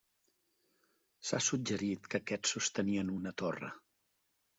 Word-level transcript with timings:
S'ha 1.29 1.39
suggerit 1.47 2.09
que 2.13 2.21
aquests 2.23 2.55
sostenien 2.57 3.13
una 3.17 3.35
torre. 3.43 3.71